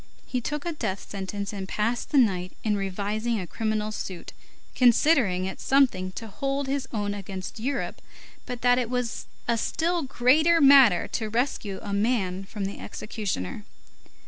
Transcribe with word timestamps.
He 0.25 0.41
took 0.41 0.65
a 0.65 0.71
death 0.73 1.07
sentence 1.07 1.53
and 1.53 1.67
passed 1.69 2.09
the 2.09 2.17
night 2.17 2.53
in 2.63 2.75
revising 2.75 3.39
a 3.39 3.45
criminal 3.45 3.91
suit, 3.91 4.33
considering 4.73 5.45
it 5.45 5.59
something 5.61 6.11
to 6.13 6.25
hold 6.25 6.65
his 6.65 6.87
own 6.91 7.13
against 7.13 7.59
Europe, 7.59 8.01
but 8.47 8.61
that 8.61 8.79
it 8.79 8.89
was 8.89 9.27
a 9.47 9.59
still 9.59 10.01
greater 10.01 10.59
matter 10.59 11.07
to 11.09 11.29
rescue 11.29 11.77
a 11.83 11.93
man 11.93 12.45
from 12.45 12.65
the 12.65 12.79
executioner. 12.79 13.63